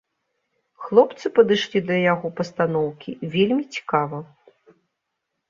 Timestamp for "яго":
2.13-2.27